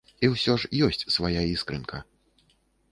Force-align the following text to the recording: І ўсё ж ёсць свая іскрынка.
І 0.27 0.29
ўсё 0.35 0.53
ж 0.63 0.71
ёсць 0.87 1.07
свая 1.17 1.41
іскрынка. 1.53 1.97